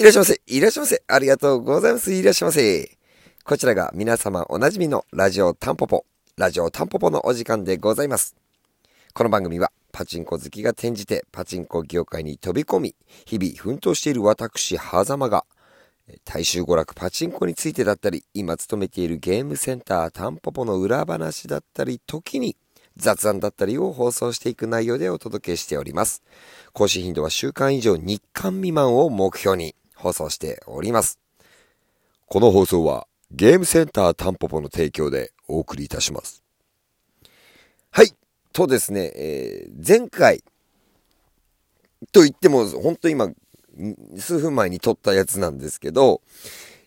[0.00, 0.40] いらっしゃいませ。
[0.46, 1.02] いらっしゃいませ。
[1.08, 2.12] ありがとうございます。
[2.12, 2.96] いらっしゃいませ。
[3.42, 6.04] こちらが皆様おなじみのラジオタンポポ、
[6.36, 8.36] ラジオタンポポのお時間でございます。
[9.12, 12.94] この番組はパチンコ好きが転じてパチンコ業界に飛び込み、
[13.26, 15.44] 日々奮闘している私、狭間が、
[16.24, 22.56] 大衆娯楽パチンコについてだったり、今勤めているゲームセンタータンポポの裏話だったり、時に
[22.96, 26.22] 雑談だったりを放送していく内容でお届けしております。
[26.72, 29.74] 更新頻度は週間以上日間未満を目標に。
[29.98, 31.18] 放送しております。
[32.26, 36.42] この放送はゲームセンタータンポポの提供でお送りいたします。
[37.90, 38.12] はい。
[38.52, 40.42] とですね、えー、前回
[42.12, 43.30] と言っても本当今
[44.16, 46.22] 数分前に撮ったやつなんですけど、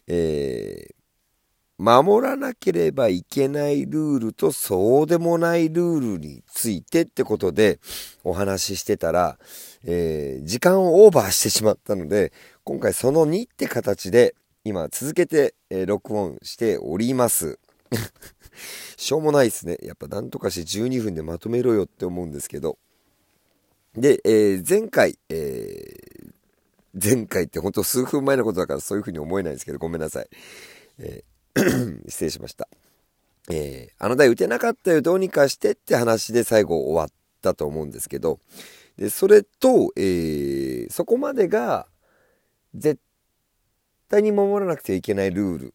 [0.08, 7.80] えー、守らなければいけないルールとそうでもないルールについてってことで
[8.24, 9.38] お話ししてたら、
[9.84, 12.34] えー、時間をオーバーしてしまったので、
[12.64, 17.58] 今回その2って形で今続けて、えー、録音しております。
[18.98, 19.78] しょうもないですね。
[19.82, 22.78] やっぱなんとかして12分でまとめろよって思うんですけど。
[23.96, 30.28] で、えー、前回、えー、前回って本当数分前のことだからそういうふうに思えないんですけど、ごめんなさい。
[31.00, 32.68] えー、 失礼しました。
[33.50, 37.10] えー、あの台打てなかったよ、どうにかしてって話で最後終わっ
[37.42, 38.40] たと思うんですけど、
[38.98, 41.88] でそれと、えー、そこまでが
[42.76, 43.00] 絶
[44.10, 45.74] 対に守らなくてはいけないルール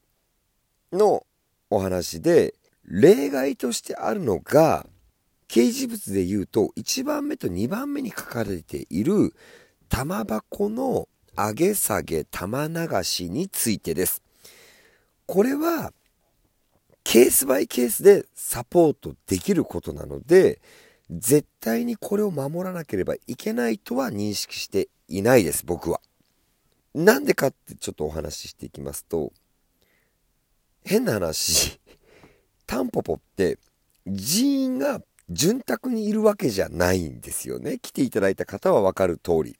[0.93, 1.27] の
[1.71, 4.87] お話で例外としてあるのが
[5.49, 9.35] 掲示物で言うと1番目と2番目に書かれている
[9.89, 14.23] 玉箱の上げ下げ玉流しについてです。
[15.27, 15.93] これは
[17.05, 20.61] ケースバイケースでサポートできることなので
[21.11, 26.01] 絶対にこれを守らなければいけないとは認識していないです僕は。
[26.97, 29.31] なんでかってちょっとお話ししていきますと、
[30.83, 31.79] 変な話、
[32.67, 33.59] タンポポって
[34.07, 37.79] 人員が潤沢にいるわけじゃないんですよね。
[37.79, 39.59] 来ていただいた方はわかる通り。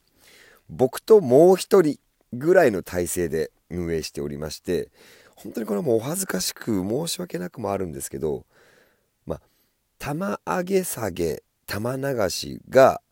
[0.71, 1.99] 僕ともう一人
[2.33, 4.89] ぐらいの体制で運営しておりまして、
[5.35, 8.47] 本当にこれはもうお恥ずかしく申し訳なくもあるんですけど、
[9.27, 9.43] まあ、
[9.99, 13.03] 玉上げ下げ、玉流しが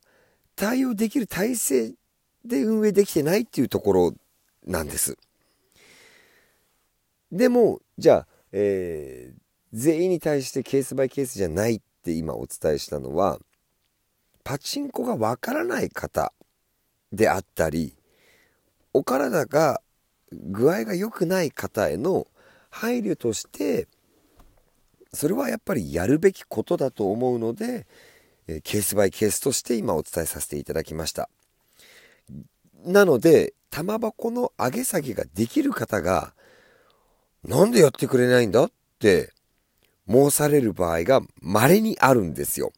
[0.57, 1.95] 対応できる体制
[2.45, 4.15] で運営できてないっていうところ
[4.67, 5.17] なんです。
[7.33, 9.39] でもじゃあ、えー、
[9.73, 13.41] 全員に対してケースバイケースじゃないって今お伝えしたのは
[14.45, 16.33] パチンコがわからない方
[17.13, 17.97] であったり
[18.93, 19.81] お体が
[20.33, 22.29] 具合が良くない方への
[22.71, 23.89] 配慮として
[25.13, 27.87] それはやっぱりやるべきことだと思うので
[28.47, 31.31] ケースバイケースとして今お伝えさせていただきました。
[32.85, 36.35] なので、玉箱の上げ下げができる方が、
[37.43, 39.33] なんでやってくれないんだって
[40.09, 42.73] 申される場合が稀にあるんですよ。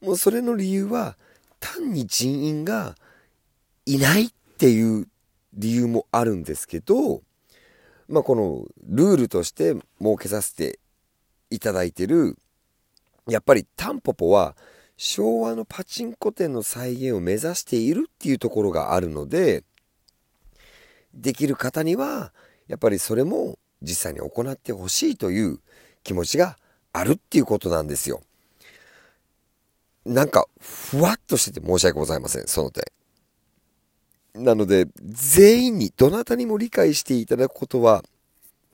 [0.00, 1.16] もうそれの理由は、
[1.60, 2.94] 単に人員が
[3.84, 5.08] いないっていう
[5.54, 7.22] 理由もあるんですけど、
[8.08, 9.82] まあこのルールとして設
[10.18, 10.78] けさせて
[11.50, 12.38] いただいてる、
[13.26, 14.56] やっぱりタンポポは
[14.98, 19.62] 昭和のパチンコ店の再現を目指しているっていうところがあるので、
[21.14, 22.32] できる方には、
[22.66, 25.60] やっぱりそれも実際に行ってほしいという
[26.02, 26.58] 気持ちが
[26.92, 28.22] あるっていうことなんですよ。
[30.04, 32.82] なんか、ふわっとしてて申し訳ございません、その点。
[34.34, 38.02] なので、全員に、どなたにも理解していただくことは、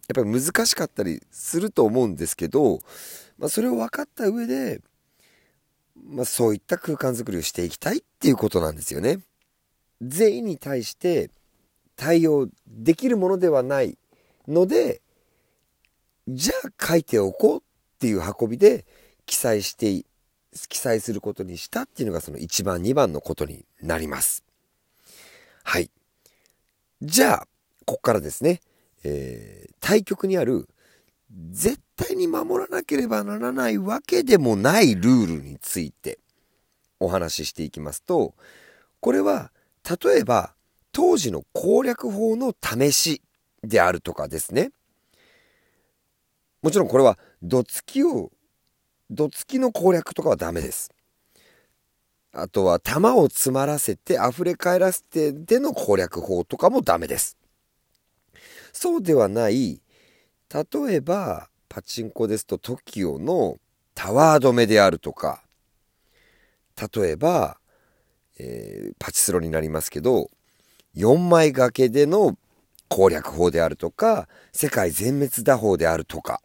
[0.08, 2.78] やっぱり難しかったりすると思うんですけど、
[3.36, 4.80] まあ、それを分かった上で、
[6.06, 9.20] まあ、そういった空間づくりをしていきたいっていうことなんですよね。
[10.02, 11.30] 全員に対して
[11.96, 13.96] 対応できるものではない
[14.46, 15.00] ので
[16.28, 17.62] じゃあ書いておこうっ
[17.98, 18.84] ていう運びで
[19.24, 20.04] 記載して
[20.68, 24.44] 記載することにしたっていうのがその1番2番のことになります。
[25.62, 25.90] はい。
[27.02, 27.48] じゃあ
[27.86, 28.60] ここからですね、
[29.04, 30.68] えー、対局にある
[31.50, 36.18] 絶対に守らなければならないわけでもないルールについて
[37.00, 38.34] お話ししていきますと
[39.00, 39.50] これは
[40.02, 40.54] 例えば
[40.92, 43.22] 当時の攻略法の試し
[43.62, 44.70] であるとかですね。
[46.62, 48.30] もちろんこれはどつきを
[49.10, 50.90] どつきの攻略とかはダメです。
[52.32, 57.36] あとは弾を詰まらせて溢れ返らせてでの攻略法とかもダメです。
[58.72, 59.82] そうではない
[60.54, 63.58] 例えばパチンコですと TOKIO の
[63.94, 65.42] タワー止めであるとか
[66.94, 67.58] 例えば、
[68.38, 70.30] えー、パチスロになりますけど
[70.96, 72.38] 4枚掛けでの
[72.88, 76.40] 攻略法であるとか、世界全滅打法であるとか、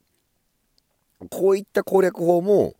[1.29, 2.75] こういった攻略法も、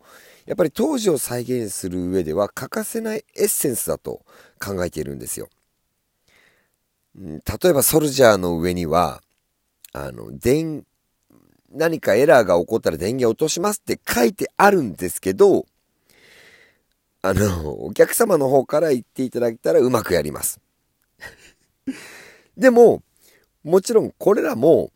[0.45, 4.25] やっぱり当時を再現する上では欠かせないエッセンスだと
[4.59, 5.49] 考えているんですよ。
[7.15, 9.21] 例えばソルジャーの上には、
[9.93, 10.83] あの、電、
[11.71, 15.65] 何かエラーが起こったら電源落としますって書いてあるんですけど、
[17.21, 20.59] あの、お客様の方から言っていただけたらうまくやります。
[22.57, 23.03] でも、
[23.63, 24.91] もちろんこれらも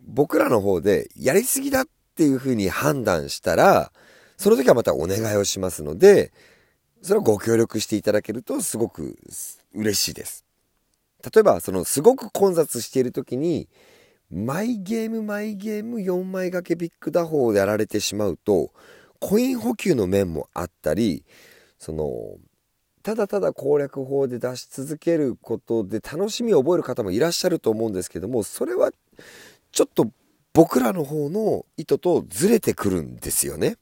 [0.00, 3.92] 僕らの方でやりすぎだっていうふうに判断したら、
[4.36, 6.32] その時はまたお願いをしますので、
[7.00, 9.18] それをご協力していただけるとすごく
[9.74, 10.44] 嬉しいです。
[11.22, 13.68] 例えば、そのすごく混雑している時に、
[14.32, 18.72] マイゲームマイゲーム4枚掛けビッグ打法をやられてしまうと、
[19.20, 21.22] コイン補給の面もあったり、
[21.78, 22.38] その、
[23.02, 28.90] ただただ攻略法で出し続けることで楽しみを覚える方もいらっしゃると思うんですけども、それは
[29.70, 30.10] ちょっと
[30.54, 33.76] 僕らの方の意図とずれてくるんですよね。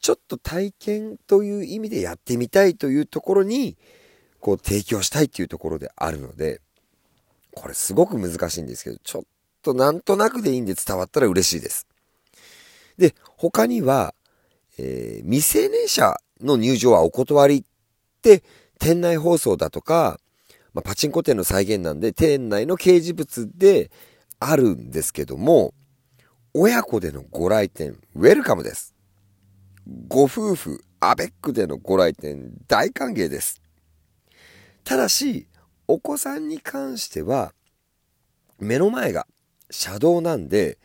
[0.00, 3.76] ちょっと体験という意味でやってみたいというところに、
[4.38, 6.60] こう提供したいっていうところであるので、
[7.54, 9.22] これすごく難しいんですけど、ちょっ
[9.62, 11.86] となんとなくでいいんで伝わったら嬉しいです。
[12.98, 14.14] で、他には、
[14.78, 17.64] えー、未成年者の入場はお断りっ
[18.22, 18.42] て
[18.78, 20.18] 店内放送だとか、
[20.74, 23.90] まあ、パチンコ店の再現なんで店内の掲示物で
[24.40, 25.74] あるんですけども、
[26.54, 28.94] 親子でのご来店、ウェルカムです。
[30.08, 33.60] ご夫婦、アベックでのご来店、大歓迎です。
[34.84, 35.46] ただし、
[35.88, 37.52] お子さんに関しては、
[38.58, 39.26] 目の前が
[39.70, 40.78] 車道なんで、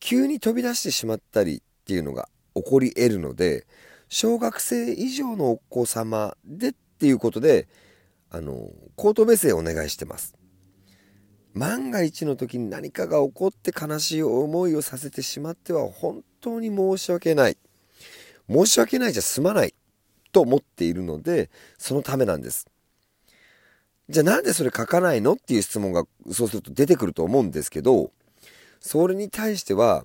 [0.00, 3.66] 急に飛び出してしまったりっていうのが起こり得るので、
[4.08, 7.68] 小学生以上のお子様でっていうことで、
[8.30, 10.34] あの、口頭メッセージお願いしてます。
[11.54, 17.56] 万が一の時に何かが起こって悲しい思いをさせてしまっては本当に申し訳ない。
[18.48, 19.74] 申し訳ないじゃ済まない
[20.32, 22.66] と思っているので、そのためなんです。
[24.08, 28.10] じゃあなんでそれ書かないのっていう質問がそうすると出てくると思うんですけど、
[28.80, 30.04] それに対しては、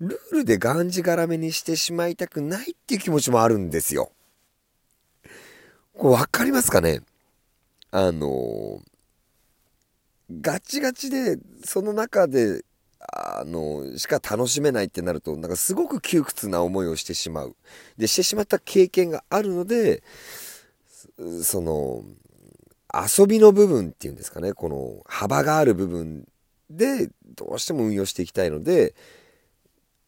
[0.00, 4.10] ルールでがんじがらめにしてしまいたくないっていう気持ちもあるんですよ。
[5.96, 7.02] これ分かりますかね？
[7.92, 8.82] あの
[10.40, 12.64] ガチガチで、その中で、
[12.98, 17.54] あの、しか楽しめないってなると、なんかすごく窮屈な思いをしてしまう。
[17.96, 20.02] で、してしまった経験があるので、
[21.42, 22.02] その、
[23.02, 26.26] 遊びの部分っていうんですかね、この幅がある部分
[26.70, 28.94] でどうしても運用していきたいので、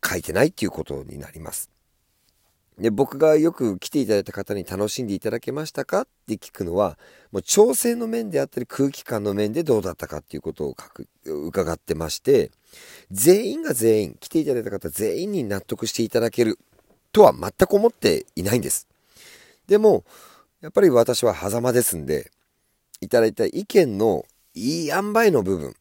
[0.04, 1.70] 書いてないっていうことになります。
[2.78, 6.98] で、僕がよく来ていただいた方に楽しんでいただけましたかって聞くのは、
[7.32, 10.76] もう調整の面であったり空気感の面でどうだったかっていうことを
[11.24, 12.50] 伺ってまして、
[13.10, 16.58] 全員が全員、来ていただいた方全員に納得していただける
[17.12, 18.86] とは全く思っていないんです。
[19.66, 20.04] でも、
[20.60, 22.30] やっぱり私は狭間ですんで、
[23.06, 24.24] いただいた意見の
[24.54, 25.74] いい塩梅の部分、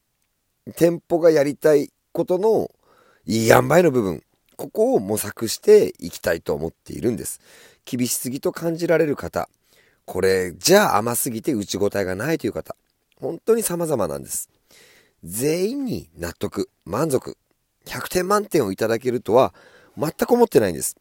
[0.76, 2.70] 店舗がやりたいことの
[3.26, 4.22] いい塩梅の部分、
[4.56, 7.42] ここを模索していきたいと思っているんです。
[7.84, 9.50] 厳しすぎと感じられる方、
[10.06, 12.76] これじゃあ甘すぎて打ち応えがないという方、
[13.20, 14.52] 本当に様々なんです。
[15.24, 17.38] 全員に納得、満足、
[17.88, 19.56] 100点満点をいただけるとは
[19.98, 20.96] 全く思ってないんです。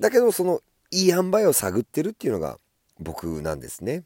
[0.00, 2.58] だけどそのいい塩梅を探ってるっていうのが
[2.98, 4.02] 僕なんですね。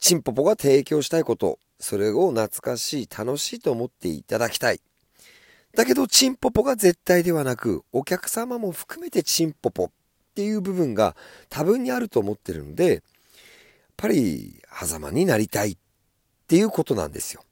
[0.00, 4.80] チンポポが提供したいこと、それを懐かしい、楽しいと思っていただきたい。
[5.76, 9.90] だけど、チンポポが絶対ではなく、お客様も含めてチンポポっ
[10.34, 11.14] ていう部分が
[11.50, 13.02] 多分にあると思ってるので、やっ
[13.96, 15.76] ぱり、狭間になりたいっ
[16.48, 17.44] ていうことなんですよ。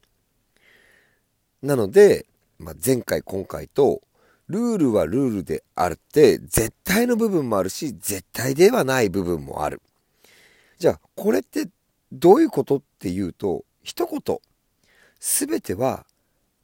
[1.61, 2.25] なので、
[2.57, 4.01] まあ、前回今回と、
[4.47, 9.81] ルールはルールであるって、絶対の部分もあるし、絶対ではない部分もある。
[10.79, 11.67] じゃあ、これって
[12.11, 14.39] どういうことっていうと、一言、
[15.19, 16.05] すべては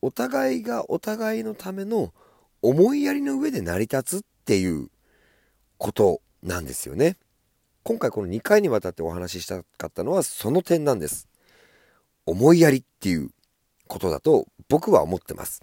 [0.01, 2.13] お互いがお互いのための
[2.61, 4.89] 思いやりの上で成り立つっていう
[5.77, 7.17] ことなんですよね。
[7.83, 11.27] 今回この2回にわたってお話ししたかったのはその点なんです。
[12.25, 13.29] 思いやりっていう
[13.87, 15.61] ことだと僕は思ってます。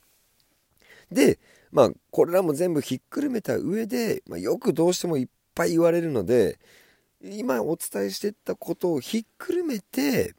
[1.11, 1.39] で、
[1.73, 6.59] まあこれらも全部ひっくるめた上で、まあ、よくどうしてもいっぱい言われるので
[7.25, 10.35] 今お伝えしてったことをひっくるめて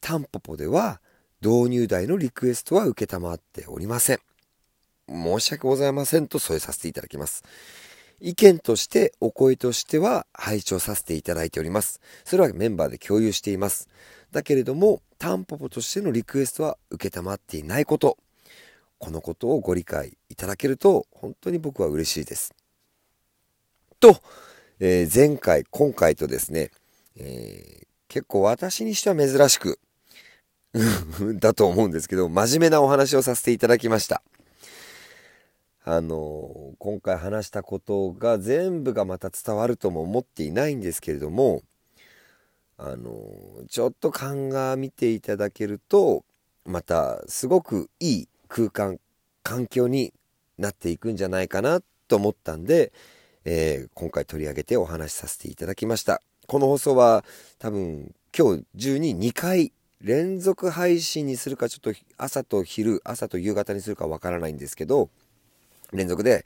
[0.00, 1.00] タンポポでは
[1.42, 4.20] 導入代のリクエストは承っておりません。
[5.08, 7.44] 申し訳ございませんと添えさせていただきます。
[8.20, 12.00] 意見としてお声としては拝聴させていただいております。
[12.24, 13.88] それはメンバーで共有しています。
[14.32, 18.16] だけれども、タンポポとしてのリクエストは受っていないこと。
[18.98, 22.54] このことをご理解いただけると本当に僕は嬉しいです。
[24.00, 24.22] と、
[24.78, 26.70] えー、前回、今回とですね、
[27.16, 29.78] えー、結構私にしては珍しく
[31.40, 34.22] だと思うんですけど、真面目なお話をさせていただきました。
[35.82, 41.62] あの、今回話したことが全部がまた伝わるとも思っていないんですけれども、
[42.76, 46.22] あの、ちょっと鑑みていただけると、
[46.66, 49.00] またすごくいい空間、
[49.42, 50.12] 環境に
[50.58, 52.92] なっていくんじゃないかなと思ったんで、
[53.48, 56.20] えー、今回取り上げてお話しさせていただきました。
[56.48, 57.24] この放送は
[57.60, 65.10] 多分今日中に2回連続配信にするかちょっと朝と昼、朝と夕方にするかわからないんですけど、
[65.92, 66.44] 連続で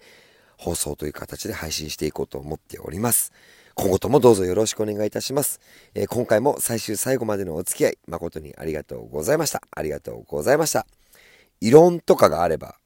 [0.59, 3.33] 放送という形で配信していこうと思っております。
[3.75, 5.59] 今後ともどうぞよろしくお願いいたします。
[5.95, 9.63] えー、今回も最終最後までのお付き合い誠にありがとうございました。
[9.75, 10.87] ありがとうございました。
[11.63, 12.77] 異論とかがあれば、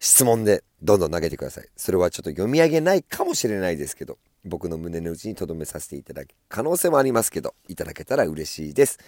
[0.00, 1.68] 質問でどんどん投げてください。
[1.76, 8.98] それはちょっと読み上げないかもしれないですけど、僕の胸の内に留めさせていただく可能性もありますけど、いただけたら嬉しいです。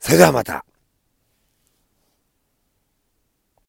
[0.00, 0.64] それではまた